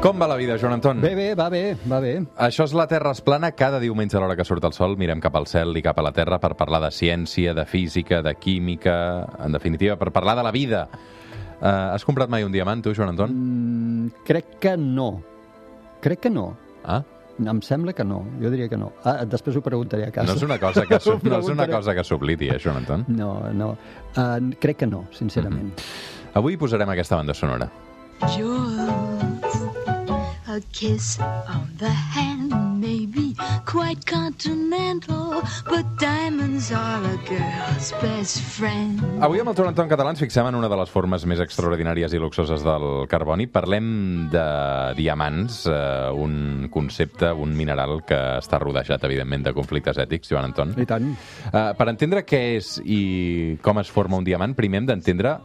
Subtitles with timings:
[0.00, 1.00] Com va la vida, Joan Anton?
[1.04, 2.14] Bé, bé, va bé, va bé.
[2.40, 3.50] Això és La Terra es plana.
[3.52, 6.04] Cada diumenge a l'hora que surt el sol mirem cap al cel i cap a
[6.06, 8.94] la Terra per parlar de ciència, de física, de química,
[9.44, 10.86] en definitiva, per parlar de la vida.
[11.60, 13.34] Uh, has comprat mai un diamant, tu, Joan Anton?
[13.36, 15.10] Mm, crec que no.
[16.00, 16.54] Crec que no.
[16.84, 17.02] Ah,
[17.40, 18.22] Em sembla que no.
[18.40, 18.90] Jo diria que no.
[19.04, 20.28] Ah, després ho preguntaré a casa.
[20.28, 23.04] no és una cosa que, sub, no és una cosa que s'oblidi, eh, Joan Anton?
[23.08, 23.70] No, no.
[24.16, 25.72] Uh, crec que no, sincerament.
[26.36, 27.68] Avui posarem aquesta banda sonora.
[28.28, 29.24] Jewels,
[30.60, 38.40] a kiss on the hand may be quite continental, but diamonds are a girl's best
[38.56, 39.00] friend.
[39.24, 42.12] Avui amb el Joan Anton Català ens fixem en una de les formes més extraordinàries
[42.12, 43.48] i luxoses del carboni.
[43.52, 43.86] Parlem
[44.32, 44.46] de
[44.98, 50.74] diamants, eh, un concepte, un mineral que està rodejat, evidentment, de conflictes ètics, Joan Anton.
[50.76, 51.14] I tant.
[51.50, 53.00] Uh, per entendre què és i
[53.64, 55.38] com es forma un diamant, primer hem d'entendre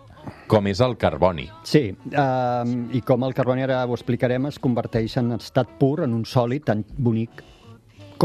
[0.52, 1.48] com és el carboni.
[1.68, 2.64] Sí, uh,
[2.96, 6.68] i com el carboni, ara ho explicarem, es converteix en estat pur, en un sòlid
[6.70, 7.44] tan bonic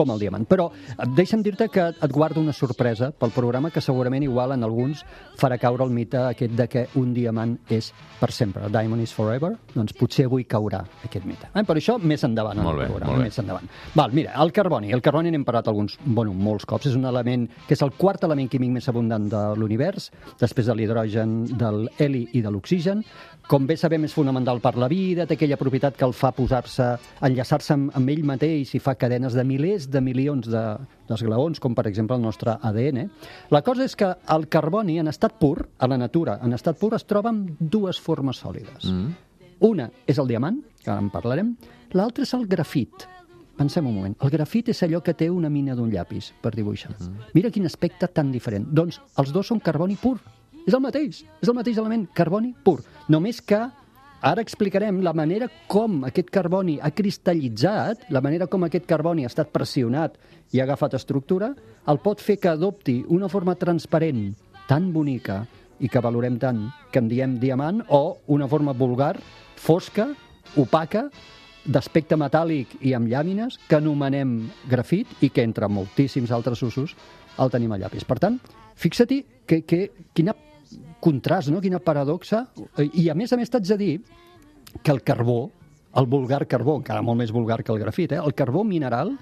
[0.01, 0.47] com el diamant.
[0.49, 4.65] Però eh, deixa'm dir-te que et guardo una sorpresa pel programa que segurament igual en
[4.67, 5.05] alguns
[5.41, 8.65] farà caure el mite aquest de que un diamant és per sempre.
[8.67, 9.53] A diamond is forever?
[9.75, 11.51] Doncs potser avui caurà aquest mite.
[11.55, 11.65] Eh?
[11.69, 13.13] Per això més endavant en Molt bé, programa.
[13.13, 13.29] molt bé.
[13.31, 13.69] Més endavant.
[13.97, 14.93] Val, mira, el carboni.
[14.97, 16.89] El carboni n'hem parlat alguns, bueno, molts cops.
[16.91, 20.77] És un element que és el quart element químic més abundant de l'univers, després de
[20.79, 23.05] l'hidrogen, del heli i de l'oxigen.
[23.51, 26.93] Com bé sabem, és fonamental per la vida, té aquella propietat que el fa posar-se,
[27.27, 30.65] enllaçar-se amb, amb ell mateix i fa cadenes de milers de milions de
[31.11, 33.09] d'esglaons, com per exemple el nostre ADN.
[33.51, 36.93] La cosa és que el carboni, en estat pur, a la natura, en estat pur,
[36.95, 38.87] es troba amb dues formes sòlides.
[38.87, 39.17] Mm.
[39.67, 41.57] Una és el diamant, que ara en parlarem,
[41.99, 43.09] l'altra és el grafit.
[43.59, 44.15] Pensem un moment.
[44.25, 46.95] El grafit és allò que té una mina d'un llapis per dibuixar.
[47.35, 48.71] Mira quin aspecte tan diferent.
[48.73, 50.17] Doncs els dos són carboni pur.
[50.65, 51.25] És el mateix.
[51.43, 52.79] És el mateix element, carboni pur.
[53.13, 53.61] Només que
[54.21, 59.31] ara explicarem la manera com aquest carboni ha cristal·litzat, la manera com aquest carboni ha
[59.33, 60.19] estat pressionat
[60.53, 61.55] i ha agafat estructura,
[61.89, 64.35] el pot fer que adopti una forma transparent
[64.69, 65.45] tan bonica
[65.81, 69.17] i que valorem tant que en diem diamant o una forma vulgar,
[69.57, 70.11] fosca,
[70.61, 71.09] opaca,
[71.65, 74.37] d'aspecte metàl·lic i amb llàmines que anomenem
[74.69, 76.95] grafit i que entre moltíssims altres usos
[77.41, 78.05] el tenim a llapis.
[78.05, 78.39] Per tant,
[78.77, 80.35] fixa-t'hi que, que, quina
[81.01, 81.61] contrast, no?
[81.61, 82.45] quina paradoxa.
[82.79, 83.93] I a més a més t'haig de dir
[84.83, 85.51] que el carbó,
[85.99, 88.21] el vulgar carbó, encara molt més vulgar que el grafit, eh?
[88.23, 89.15] el carbó mineral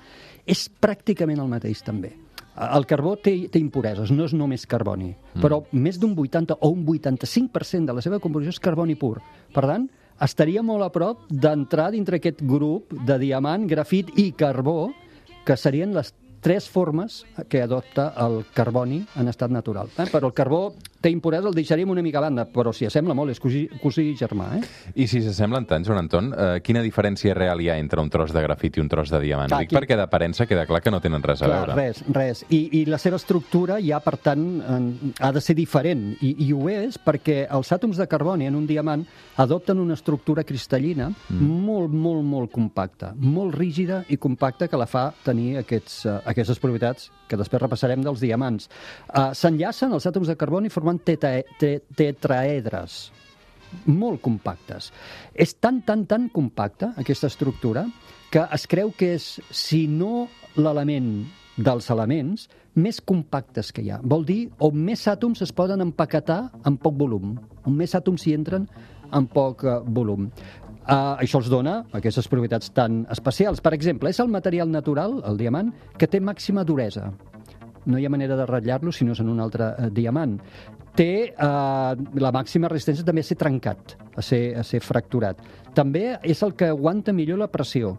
[0.48, 2.14] és pràcticament el mateix també.
[2.58, 5.42] El carbó té, té impureses, no és només carboni, mm.
[5.44, 9.20] però més d'un 80 o un 85% de la seva composició és carboni pur.
[9.54, 9.86] Per tant,
[10.24, 14.90] estaria molt a prop d'entrar dintre aquest grup de diamant, grafit i carbó,
[15.46, 16.10] que serien les
[16.40, 19.90] tres formes que adopta el carboni en estat natural.
[19.98, 20.06] Eh?
[20.10, 20.60] Però el carbó
[21.00, 24.10] té impuresa, el deixaríem una mica a banda, però si assembla molt, és cosí, cosí
[24.18, 24.48] germà.
[24.58, 24.62] Eh?
[25.04, 28.32] I si s'assemblen tant, Joan Anton, eh, quina diferència real hi ha entre un tros
[28.34, 29.48] de grafit i un tros de diamant?
[29.48, 31.76] Clar, Dic aquí- perquè d'aparença queda clar que no tenen res a Clar, veure.
[31.76, 32.44] res, res.
[32.50, 36.16] I, I la seva estructura ja, per tant, en, ha de ser diferent.
[36.20, 39.04] I, I ho és perquè els àtoms de carboni en un diamant
[39.36, 41.52] adopten una estructura cristal·lina mm.
[41.68, 46.58] molt, molt, molt compacta, molt rígida i compacta que la fa tenir aquests, uh, aquestes
[46.58, 48.68] propietats que després repassarem dels diamants.
[49.08, 53.10] Uh, S'enllacen els àtoms de carboni formant teta, te, tetraedres
[53.84, 54.90] molt compactes.
[55.34, 57.84] És tan, tan, tan compacta, aquesta estructura,
[58.32, 61.26] que es creu que és, si no l'element
[61.58, 64.00] dels elements, més compactes que hi ha.
[64.00, 68.32] Vol dir on més àtoms es poden empaquetar en poc volum, on més àtoms hi
[68.38, 68.64] entren
[69.12, 70.30] en poc uh, volum.
[70.88, 73.60] Uh, això els dona aquestes propietats tan especials.
[73.60, 77.10] Per exemple, és el material natural, el diamant, que té màxima duresa
[77.88, 80.36] no hi ha manera de ratllar-lo si no és en un altre eh, diamant.
[80.98, 85.40] Té eh, la màxima resistència també a ser trencat, a ser, a ser fracturat.
[85.74, 87.96] També és el que aguanta millor la pressió.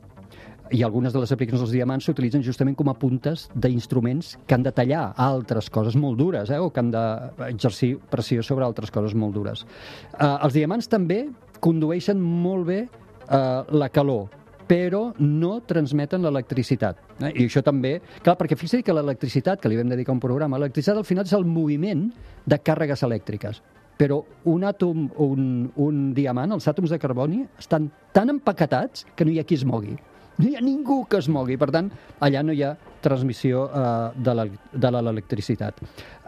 [0.69, 4.65] I algunes de les aplicacions dels diamants s'utilitzen justament com a puntes d'instruments que han
[4.65, 9.18] de tallar altres coses molt dures, eh, o que han d'exercir pressió sobre altres coses
[9.18, 9.65] molt dures.
[10.13, 11.24] Eh, els diamants també
[11.59, 14.30] condueixen molt bé eh, la calor,
[14.69, 17.00] però no transmeten l'electricitat.
[17.25, 17.31] Eh?
[17.42, 17.95] I això també...
[18.21, 21.33] Clar, perquè fixa't que l'electricitat, que li vam dedicar un programa, l'electricitat al final és
[21.33, 22.06] el moviment
[22.45, 23.63] de càrregues elèctriques.
[24.00, 29.33] Però un àtom, un, un diamant, els àtoms de carboni, estan tan empaquetats que no
[29.33, 29.98] hi ha qui es mogui.
[30.39, 31.57] no hi ha ningú que es mogui.
[31.60, 31.89] Per tant,
[32.24, 32.69] allà no hi ha
[33.04, 35.81] transmissió uh, de la- de la- l'electricitat.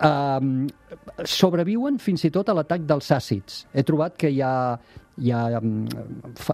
[0.03, 0.67] Uh,
[1.23, 3.61] sobreviuen fins i tot a l'atac dels àcids.
[3.73, 4.77] He trobat que hi ha,
[5.19, 5.83] hi ha um,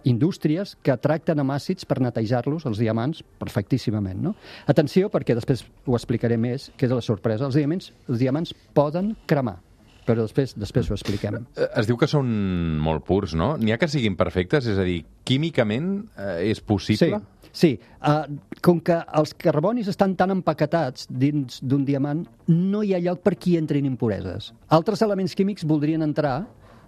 [0.10, 4.20] indústries que tracten amb àcids per netejar-los, els diamants, perfectíssimament.
[4.24, 4.34] No?
[4.68, 7.48] Atenció, perquè després ho explicaré més, que és la sorpresa.
[7.48, 9.58] Els diamants, els diamants poden cremar,
[10.08, 11.42] però després, després ho expliquem.
[11.56, 12.28] Eh, Es diu que són
[12.84, 13.56] molt purs, no?
[13.60, 14.68] N'hi ha que siguin perfectes?
[14.72, 17.22] És a dir, químicament eh, és possible?
[17.52, 17.72] Sí, sí.
[18.02, 18.24] Uh,
[18.64, 23.36] com que els carbonis estan tan empaquetats dins d'un diamant, no hi ha lloc per
[23.36, 24.54] qui entrin impureses.
[24.74, 26.40] Altres elements químics voldrien entrar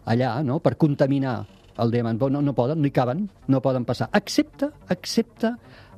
[0.09, 0.59] allà no?
[0.63, 1.43] per contaminar
[1.79, 5.53] el diamant, no, no poden, no hi caben, no poden passar, excepte, excepte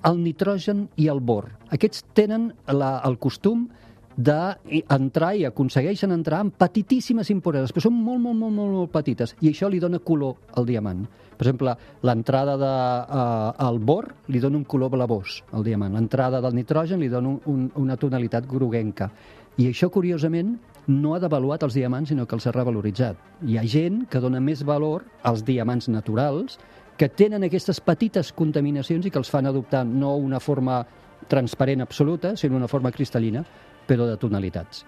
[0.07, 1.51] el nitrogen i el bor.
[1.73, 3.67] Aquests tenen la, el costum
[4.17, 9.35] d'entrar i aconsegueixen entrar amb petitíssimes impureses, però són molt, molt, molt, molt, molt petites,
[9.41, 11.05] i això li dona color al diamant.
[11.37, 11.73] Per exemple,
[12.05, 17.01] l'entrada del de, uh, bor li dona un color blavós al diamant, l'entrada del nitrogen
[17.01, 19.09] li dona un, un, una tonalitat groguenca.
[19.57, 20.53] I això, curiosament,
[20.87, 23.17] no ha devaluat els diamants, sinó que els ha revaloritzat.
[23.45, 26.57] Hi ha gent que dona més valor als diamants naturals,
[26.97, 30.83] que tenen aquestes petites contaminacions i que els fan adoptar no una forma
[31.29, 33.45] transparent absoluta, sinó una forma cristal·lina,
[33.87, 34.85] però de tonalitats.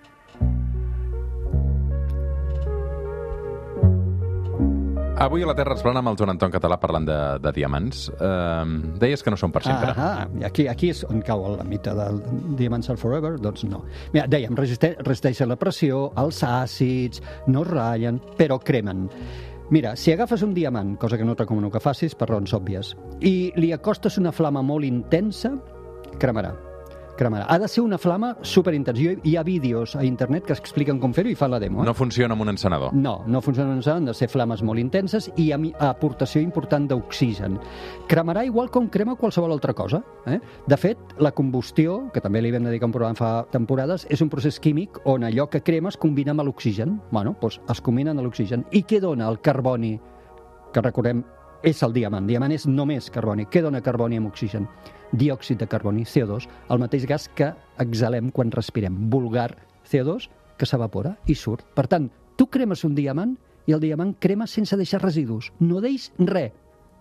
[5.24, 8.10] Avui a la Terra es plana amb el Joan Anton Català parlant de, de diamants.
[8.18, 8.66] Uh,
[9.00, 9.94] deies que no són per sempre.
[9.96, 12.20] Ah, i aquí, aquí és on cau el mite del
[12.60, 13.38] Diamonds are forever?
[13.40, 13.86] Doncs no.
[14.12, 19.08] Mira, dèiem, resiste, resisteixen la pressió, els àcids, no ratllen, però cremen.
[19.72, 22.92] Mira, si agafes un diamant, cosa que no et recomano que facis per raons òbvies,
[23.24, 25.56] i li acostes una flama molt intensa,
[26.20, 26.52] cremarà
[27.18, 27.46] cremarà.
[27.50, 29.02] Ha de ser una flama superintensa.
[29.24, 31.82] Hi ha vídeos a internet que expliquen com fer-ho i fan la demo.
[31.82, 31.88] Eh?
[31.88, 32.94] No funciona amb un encenedor.
[32.94, 37.60] No, no funcionen, han de ser flames molt intenses i amb aportació important d'oxigen.
[38.10, 40.04] Cremarà igual com crema qualsevol altra cosa.
[40.26, 40.40] Eh?
[40.68, 44.32] De fet, la combustió, que també li vam dedicar un programa fa temporades, és un
[44.34, 47.00] procés químic on allò que crema es combina amb l'oxigen.
[47.12, 48.66] Bueno, doncs es combina amb l'oxigen.
[48.72, 49.96] I què dona el carboni?
[50.74, 51.22] Que recordem,
[51.64, 52.28] és el diamant.
[52.28, 53.48] Diamant és només carboni.
[53.48, 54.68] Què dona carboni amb oxigen?
[55.14, 58.98] Diòxid de carboni, CO2, el mateix gas que exhalem quan respirem.
[59.10, 59.54] Vulgar
[59.90, 60.28] CO2
[60.58, 61.66] que s'evapora i surt.
[61.76, 65.52] Per tant, tu cremes un diamant i el diamant crema sense deixar residus.
[65.60, 66.52] No deix res.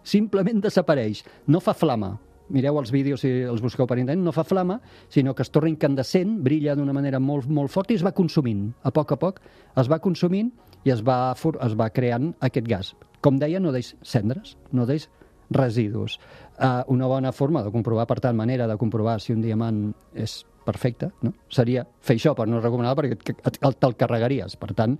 [0.02, 1.22] Simplement desapareix.
[1.46, 2.16] No fa flama.
[2.52, 5.70] Mireu els vídeos si els busqueu per internet, no fa flama, sinó que es torna
[5.70, 8.66] incandescent, brilla d'una manera molt, molt forta i es va consumint.
[8.82, 9.40] A poc a poc
[9.78, 10.50] es va consumint
[10.84, 12.94] i es va, es va creant aquest gas.
[13.22, 15.08] Com deia, no deix cendres, no deix
[15.52, 16.18] residus.
[16.58, 19.84] Uh, una bona forma de comprovar, per tant, manera de comprovar si un diamant
[20.14, 21.32] és perfecte, no?
[21.50, 24.96] seria fer això, però no és recomanable perquè te'l carregaries, per tant.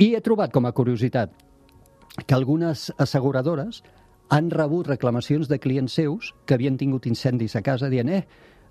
[0.00, 1.34] I he trobat com a curiositat
[2.26, 3.82] que algunes asseguradores
[4.32, 8.22] han rebut reclamacions de clients seus que havien tingut incendis a casa dient eh,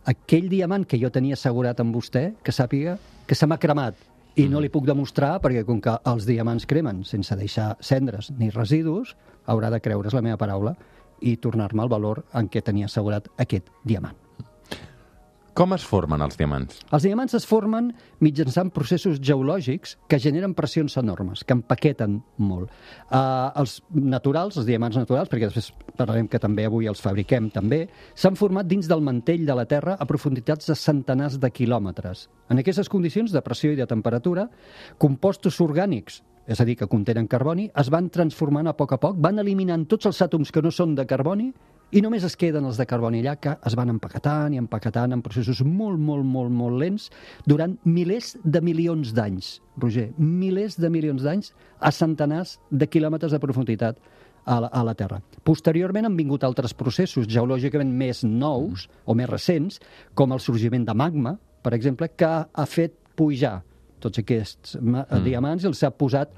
[0.10, 2.98] aquell diamant que jo tenia assegurat amb vostè, que sàpiga
[3.28, 3.98] que se m'ha cremat
[4.36, 8.50] i no li puc demostrar perquè com que els diamants cremen sense deixar cendres ni
[8.54, 10.76] residus, haurà de creure's la meva paraula
[11.22, 14.21] i tornar-me el valor en què tenia assegurat aquest diamant.
[15.52, 16.78] Com es formen els diamants?
[16.96, 17.90] Els diamants es formen
[18.24, 22.72] mitjançant processos geològics que generen pressions enormes, que empaqueten molt.
[23.10, 27.82] Uh, els naturals, els diamants naturals, perquè després parlarem que també avui els fabriquem també,
[28.16, 32.30] s'han format dins del mantell de la Terra a profunditats de centenars de quilòmetres.
[32.48, 34.48] En aquestes condicions de pressió i de temperatura,
[35.04, 39.20] compostos orgànics, és a dir, que contenen carboni, es van transformant a poc a poc,
[39.20, 41.52] van eliminant tots els àtoms que no són de carboni
[41.92, 45.22] i només es queden els de carboni allà que es van empaquetant i empaquetant en
[45.26, 47.10] processos molt, molt, molt, molt lents
[47.48, 53.40] durant milers de milions d'anys, Roger, milers de milions d'anys a centenars de quilòmetres de
[53.44, 54.00] profunditat
[54.46, 55.20] a la, a la Terra.
[55.44, 59.82] Posteriorment han vingut altres processos geològicament més nous o més recents,
[60.16, 63.60] com el sorgiment de magma, per exemple, que ha fet pujar
[64.02, 66.34] tots aquests ma- diamants i els ha posat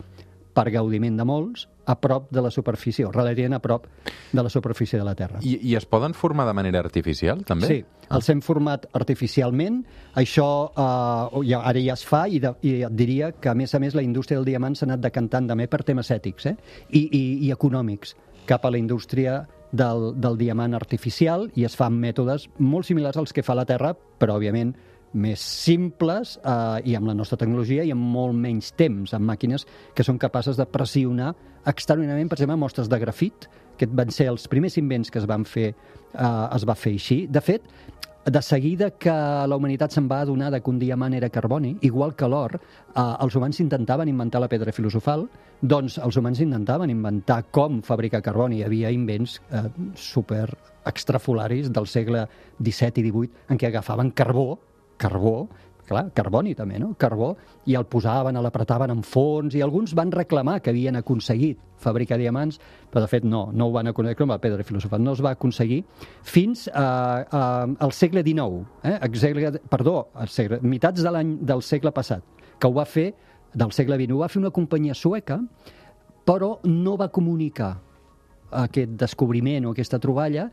[0.53, 3.87] per gaudiment de molts, a prop de la superfície, o relativament a prop
[4.31, 5.41] de la superfície de la Terra.
[5.41, 7.67] I, I es poden formar de manera artificial, també?
[7.67, 7.79] Sí,
[8.13, 9.81] els hem format artificialment.
[10.19, 13.75] Això eh, ja, ara ja es fa i, de, i et diria que, a més
[13.75, 16.55] a més, la indústria del diamant s'ha anat decantant també per temes ètics eh?
[16.91, 18.15] I, i, i econòmics
[18.47, 23.33] cap a la indústria del, del diamant artificial i es fan mètodes molt similars als
[23.33, 24.75] que fa la Terra, però, òbviament,
[25.13, 29.67] més simples eh, i amb la nostra tecnologia i amb molt menys temps, amb màquines
[29.95, 31.33] que són capaces de pressionar
[31.69, 35.45] extraordinàriament, per exemple, mostres de grafit, que van ser els primers invents que es van
[35.45, 37.23] fer, eh, es va fer així.
[37.31, 37.69] De fet,
[38.25, 42.27] de seguida que la humanitat se'n va adonar que un diamant era carboni, igual que
[42.27, 45.27] l'or, eh, els humans intentaven inventar la pedra filosofal,
[45.61, 48.59] doncs els humans intentaven inventar com fabricar carboni.
[48.59, 50.47] Hi havia invents eh, super
[50.85, 52.27] extrafolaris del segle
[52.61, 54.59] XVII i XVIII en què agafaven carbó,
[54.97, 55.47] carbó,
[55.87, 56.93] clar, carboni també, no?
[56.99, 57.33] Carbó,
[57.69, 62.59] i el posaven, l'apretaven en fons, i alguns van reclamar que havien aconseguit fabricar diamants,
[62.91, 65.33] però de fet no, no ho van aconseguir, com la pedra filosofal, no es va
[65.35, 65.81] aconseguir
[66.23, 66.87] fins a,
[67.27, 67.43] a,
[67.83, 68.97] al segle XIX, eh?
[69.19, 72.23] Segle, perdó, al segle, mitats de l'any del segle passat,
[72.59, 73.11] que ho va fer,
[73.53, 75.41] del segle XX, ho va fer una companyia sueca,
[76.23, 77.75] però no va comunicar
[78.53, 80.47] aquest descobriment o aquesta troballa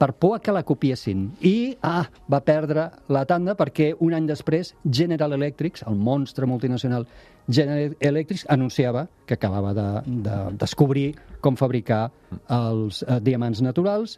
[0.00, 1.26] per por a que la copiessin.
[1.44, 7.04] I, ah, va perdre la tanda perquè un any després General Electric, el monstre multinacional
[7.50, 9.88] General Electric, anunciava que acabava de,
[10.24, 11.12] de descobrir
[11.44, 12.06] com fabricar
[12.48, 14.16] els eh, diamants naturals,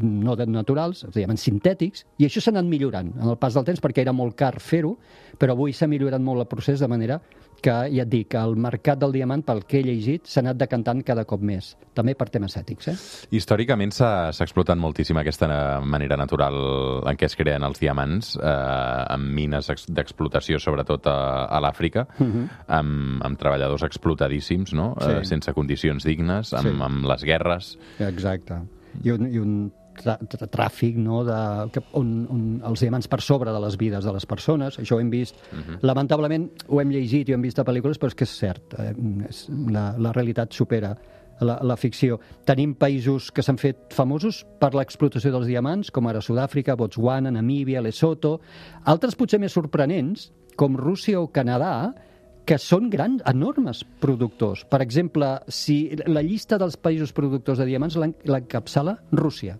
[0.00, 3.64] no de naturals, els diamants sintètics, i això s'ha anat millorant en el pas del
[3.66, 4.96] temps perquè era molt car fer-ho,
[5.38, 7.20] però avui s'ha millorat molt el procés de manera
[7.60, 11.02] que, ja et dic, el mercat del diamant, pel que he llegit, s'ha anat decantant
[11.04, 12.88] cada cop més, també per temes ètics.
[12.88, 12.94] Eh?
[13.36, 15.50] Històricament s'ha explotat moltíssim aquesta
[15.84, 16.56] manera natural
[17.10, 21.18] en què es creen els diamants, eh, amb mines ex- d'explotació, sobretot a,
[21.52, 22.06] a l'Àfrica,
[22.68, 24.94] amb, amb treballadors explotadíssims, no?
[25.00, 25.10] Sí.
[25.18, 26.76] Eh, sense condicions dignes, amb, Sí.
[26.88, 27.74] amb les guerres.
[27.98, 28.62] Exacte.
[29.04, 29.54] I un, i un
[30.00, 31.38] tràfic no, de,
[31.74, 35.02] que, on, on els diamants per sobre de les vides de les persones, això ho
[35.02, 35.40] hem vist,
[35.82, 38.76] lamentablement ho hem llegit i ho hem vist a pel·lícules, però és que és cert,
[38.78, 38.92] eh,
[39.28, 40.94] és, la, la realitat supera
[41.40, 42.18] la, la ficció.
[42.48, 47.82] Tenim països que s'han fet famosos per l'explotació dels diamants, com ara Sud-àfrica, Botswana, Namíbia,
[47.84, 48.38] Lesotho,
[48.84, 50.30] altres potser més sorprenents,
[50.60, 51.92] com Rússia o Canadà,
[52.50, 54.64] que són grans, enormes productors.
[54.66, 59.54] Per exemple, si la llista dels països productors de diamants l'en- l'encapçala Rússia,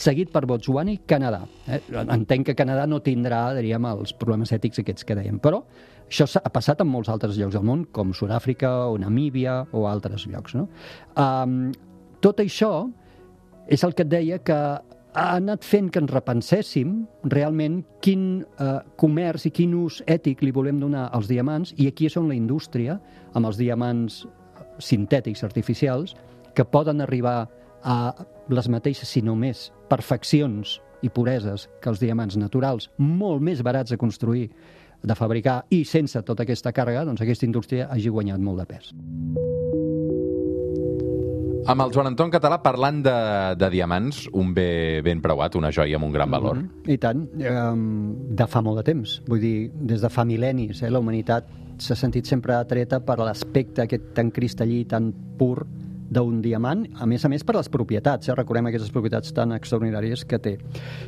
[0.00, 1.42] seguit per Botswana i Canadà.
[1.68, 1.82] Eh?
[2.00, 5.60] Entenc que Canadà no tindrà, diríem, els problemes ètics aquests que dèiem, però
[6.08, 10.24] això ha passat en molts altres llocs del món, com Sud-àfrica o Namíbia o altres
[10.26, 10.56] llocs.
[10.56, 10.70] No?
[11.20, 11.68] Um,
[12.24, 12.88] tot això
[13.68, 14.56] és el que et deia que
[15.14, 20.52] ha anat fent que ens repenséssim realment quin eh, comerç i quin ús ètic li
[20.54, 22.98] volem donar als diamants i aquí és on la indústria,
[23.34, 24.24] amb els diamants
[24.80, 26.14] sintètics artificials,
[26.54, 27.48] que poden arribar
[27.82, 28.12] a
[28.50, 33.90] les mateixes, si no més, perfeccions i pureses que els diamants naturals, molt més barats
[33.90, 34.50] de construir,
[35.02, 38.92] de fabricar, i sense tota aquesta càrrega, doncs aquesta indústria hagi guanyat molt de pes.
[41.68, 43.14] Amb el Joan Anton Català parlant de,
[43.60, 46.56] de diamants, un bé ben preuat, una joia amb un gran valor.
[46.56, 46.92] Mm -hmm.
[46.92, 49.22] I tant, um, de fa molt de temps.
[49.26, 51.44] Vull dir, des de fa mil·lennis, eh, la humanitat
[51.78, 55.66] s'ha sentit sempre atreta per l'aspecte aquest tan cristallí, tan pur
[56.10, 58.34] d'un diamant, a més a més per les propietats, eh?
[58.36, 60.56] recordem aquestes propietats tan extraordinàries que té.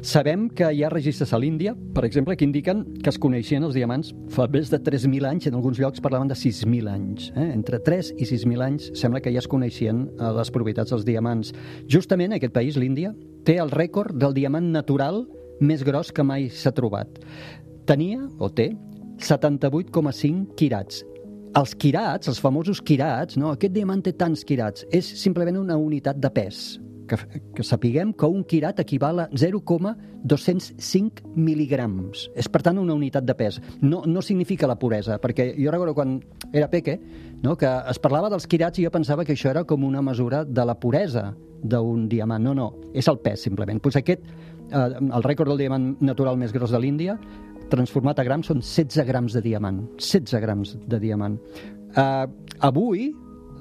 [0.00, 3.74] Sabem que hi ha registres a l'Índia, per exemple, que indiquen que es coneixien els
[3.74, 7.30] diamants fa més de 3.000 anys, en alguns llocs parlaven de 6.000 anys.
[7.34, 7.48] Eh?
[7.50, 11.52] Entre 3 i 6.000 anys sembla que ja es coneixien eh, les propietats dels diamants.
[11.90, 13.12] Justament aquest país, l'Índia,
[13.44, 15.24] té el rècord del diamant natural
[15.62, 17.20] més gros que mai s'ha trobat.
[17.86, 18.70] Tenia, o té,
[19.22, 21.02] 78,5 quirats.
[21.52, 23.50] Els quirats, els famosos quirats, no?
[23.52, 26.80] aquest diamant té tants quirats, és simplement una unitat de pes.
[27.10, 27.18] Que,
[27.52, 32.30] que sapiguem que un quirat equival a 0,205 mil·ligrams.
[32.38, 33.58] És, per tant, una unitat de pes.
[33.82, 36.22] No, no significa la puresa, perquè jo recordo quan
[36.54, 36.96] era peque
[37.42, 37.56] no?
[37.60, 40.64] que es parlava dels quirats i jo pensava que això era com una mesura de
[40.64, 42.40] la puresa d'un diamant.
[42.48, 43.82] No, no, és el pes, simplement.
[43.82, 44.24] Pues aquest,
[44.70, 47.18] eh, el rècord del diamant natural més gros de l'Índia,
[47.72, 49.82] transformat a grams, són 16 grams de diamant.
[49.98, 51.38] 16 grams de diamant.
[51.92, 52.28] Uh,
[52.64, 53.10] avui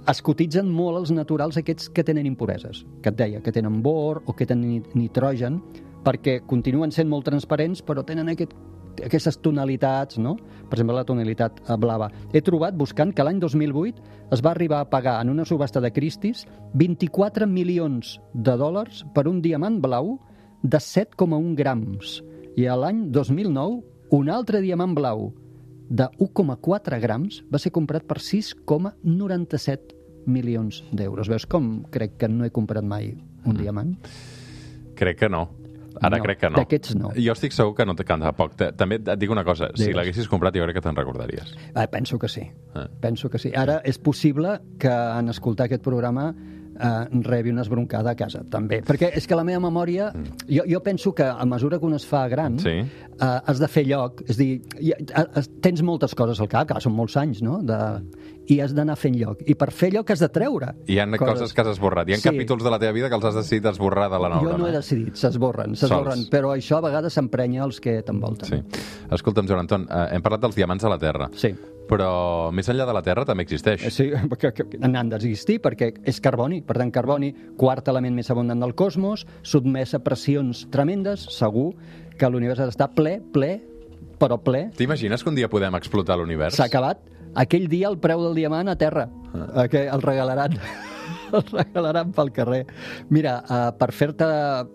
[0.10, 4.22] es cotitzen molt els naturals aquests que tenen impureses, que et deia, que tenen bor
[4.26, 5.60] o que tenen ni- nitrogen,
[6.06, 8.56] perquè continuen sent molt transparents, però tenen aquest,
[9.06, 10.36] aquestes tonalitats, no?
[10.70, 12.10] Per exemple, la tonalitat blava.
[12.34, 14.02] He trobat, buscant, que l'any 2008
[14.34, 19.28] es va arribar a pagar en una subhasta de Christie's 24 milions de dòlars per
[19.30, 20.18] un diamant blau
[20.64, 22.20] de 7,1 grams.
[22.58, 25.32] I a l'any 2009, un altre diamant blau
[25.92, 29.96] de 1,4 grams va ser comprat per 6,97
[30.28, 31.28] milions d'euros.
[31.32, 33.14] Veus com crec que no he comprat mai
[33.46, 33.96] un diamant?
[34.96, 35.48] Crec que no.
[36.02, 36.56] Ara No, crec que no.
[36.58, 37.10] d'aquests no.
[37.18, 38.54] Jo estic segur que no te canta poc.
[38.56, 39.96] També et dic una cosa, si Digues.
[39.98, 41.52] l'haguessis comprat jo crec que te'n recordaries.
[41.76, 42.46] Ah, penso que sí.
[42.74, 42.88] Ah.
[43.02, 43.52] Penso que sí.
[43.56, 46.34] Ara és possible que en escoltar aquest programa
[46.80, 48.82] eh, rebi una esbroncada a casa, també.
[48.88, 50.12] Perquè és que la meva memòria...
[50.48, 52.70] Jo, jo penso que a mesura que un es fa gran, Sí.
[52.80, 52.86] eh,
[53.20, 54.22] has de fer lloc.
[54.30, 54.62] És dir,
[55.14, 57.62] has- tens moltes coses al cap, clar, són molts anys, no?
[57.64, 57.78] De,
[58.52, 59.42] i has d'anar fent lloc.
[59.48, 60.74] I per fer lloc has de treure.
[60.92, 62.10] Hi ha coses que has esborrat.
[62.10, 62.28] Hi ha Sí.
[62.30, 64.52] capítols de la teva vida que els has decidit esborrar de la neurona.
[64.52, 68.50] Jo no he decidit, s'esborren, s'esborren, però això a vegades s'emprenya els que t'envolten.
[68.50, 68.82] Sí.
[69.12, 71.30] Escolta'm, Joan Anton, eh, hem parlat dels diamants a la Terra.
[71.36, 71.54] Sí.
[71.92, 73.82] Però més enllà de la Terra també existeix.
[73.92, 76.62] Sí, que, que n'han d'existir perquè és carboni.
[76.62, 81.74] Per tant, carboni, quart element més abundant del cosmos, sotmès a pressions tremendes, segur
[82.18, 83.62] que l'univers ha d'estar ple, ple,
[84.20, 84.70] però ple.
[84.78, 86.56] T'imagines que un dia podem explotar l'univers?
[86.56, 87.00] S'ha acabat.
[87.36, 89.68] Aquell dia el preu del diamant a terra, Ah.
[89.70, 90.58] que el regalaran.
[91.32, 92.66] el regalaran pel carrer.
[93.10, 94.26] Mira, uh, per fer-te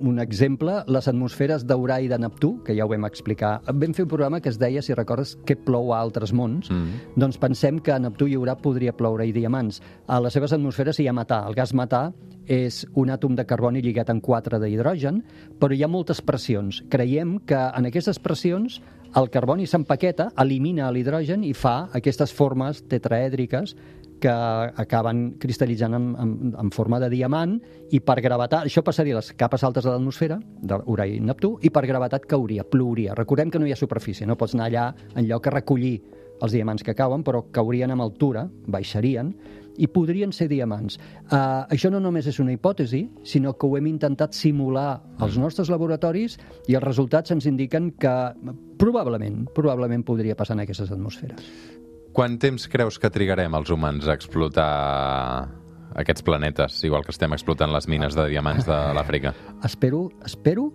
[0.00, 4.06] un exemple, les atmosferes d'Urà i de Neptú, que ja ho vam explicar, vam fer
[4.06, 7.12] un programa que es deia, si recordes, què plou a altres mons, Mm.
[7.16, 9.82] doncs pensem que a Neptú i Urà podria ploure-hi diamants.
[10.08, 11.46] A les seves atmosferes hi ha metà.
[11.46, 12.12] El gas metà
[12.46, 15.22] és un àtom de carboni lligat en quatre d'hidrogen,
[15.60, 16.82] però hi ha moltes pressions.
[16.88, 18.80] Creiem que en aquestes pressions
[19.16, 23.76] el carboni s'empaqueta, elimina l'hidrogen i fa aquestes formes tetraèdriques
[24.20, 27.56] que acaben cristal·litzant en, en, en forma de diamant
[27.92, 31.70] i per gravetat, això passaria a les capes altes de l'atmosfera, d'Urà i Neptú, i
[31.70, 33.14] per gravetat cauria, plouria.
[33.18, 35.98] Recordem que no hi ha superfície, no pots anar allà en lloc a recollir
[36.42, 39.32] els diamants que cauen, però caurien amb altura, baixarien,
[39.78, 40.98] i podrien ser diamants.
[41.30, 45.70] Uh, això no només és una hipòtesi, sinó que ho hem intentat simular als nostres
[45.72, 48.14] laboratoris i els resultats ens indiquen que
[48.78, 51.44] probablement, probablement podria passar en aquestes atmosferes.
[52.16, 54.70] Quant temps creus que trigarem els humans a explotar
[55.96, 59.34] aquests planetes, igual que estem explotant les mines de diamants de l'Àfrica?
[59.64, 60.70] Espero, espero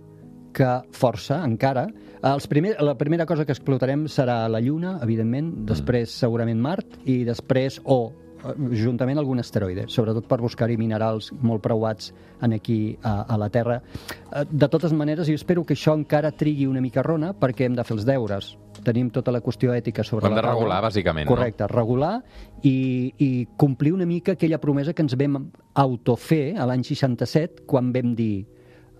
[0.52, 1.86] que força, encara.
[2.22, 7.22] Els primer, la primera cosa que explotarem serà la Lluna, evidentment, després segurament Mart, i
[7.26, 8.12] després, o
[8.44, 13.48] eh, juntament algun asteroide, sobretot per buscar-hi minerals molt preuats en aquí a, a la
[13.50, 13.80] Terra.
[14.32, 17.74] Eh, De totes maneres, jo espero que això encara trigui una mica rona perquè hem
[17.78, 18.56] de fer els deures.
[18.82, 20.56] Tenim tota la qüestió ètica sobre hem la de taula.
[20.58, 21.34] regular, bàsicament, no?
[21.36, 22.22] Correcte, regular
[22.62, 27.92] i, i complir una mica aquella promesa que ens vam autofer a l'any 67 quan
[27.92, 28.46] vam dir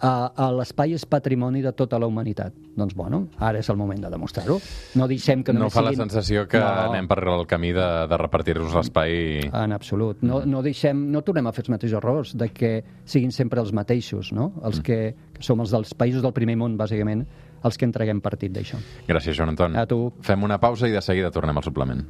[0.02, 2.52] uh, l'espai és patrimoni de tota la humanitat.
[2.76, 4.58] Doncs, bueno, ara és el moment de demostrar-ho.
[4.96, 6.08] No deixem que No fa la siguin...
[6.08, 6.66] sensació que No.
[6.88, 9.48] anem per el camí de, de repartir-nos l'espai...
[9.52, 10.22] En absolut.
[10.22, 12.72] No, no deixem, no tornem a fer els mateixos errors de que
[13.04, 14.52] siguin sempre els mateixos, no?
[14.64, 17.26] Els que, que som els dels països del primer món, bàsicament,
[17.62, 18.80] els que entreguem partit d'això.
[19.06, 19.76] Gràcies, Joan Anton.
[19.76, 20.12] A tu.
[20.22, 22.02] Fem una pausa i de seguida tornem al suplement.